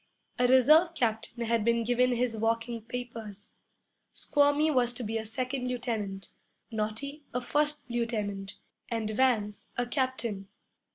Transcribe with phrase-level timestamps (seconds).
[0.39, 3.49] A reserve captain had been given his walking papers.
[4.13, 6.31] Squirmy was to be a second lieutenant;
[6.71, 8.55] Naughty, a first lieutenant;
[8.89, 10.47] and Vance, a captain.